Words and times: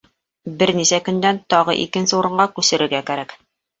Бер 0.61 0.71
нисә 0.77 0.99
көндән 1.09 1.39
тагы 1.55 1.77
икенсе 1.85 2.19
урынға 2.21 2.49
күсерергә 2.57 3.07
кәрәк. 3.11 3.37